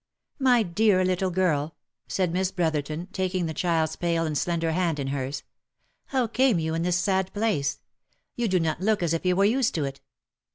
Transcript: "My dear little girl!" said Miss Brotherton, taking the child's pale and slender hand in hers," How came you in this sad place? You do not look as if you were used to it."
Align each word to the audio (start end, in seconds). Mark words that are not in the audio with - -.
"My 0.49 0.63
dear 0.63 1.05
little 1.05 1.29
girl!" 1.29 1.75
said 2.07 2.33
Miss 2.33 2.51
Brotherton, 2.51 3.07
taking 3.13 3.45
the 3.45 3.53
child's 3.53 3.95
pale 3.95 4.25
and 4.25 4.35
slender 4.35 4.71
hand 4.71 4.97
in 4.97 5.09
hers," 5.09 5.43
How 6.07 6.25
came 6.25 6.57
you 6.57 6.73
in 6.73 6.81
this 6.81 6.97
sad 6.97 7.31
place? 7.35 7.81
You 8.35 8.47
do 8.47 8.59
not 8.59 8.81
look 8.81 9.03
as 9.03 9.13
if 9.13 9.27
you 9.27 9.35
were 9.35 9.45
used 9.45 9.75
to 9.75 9.83
it." 9.83 10.01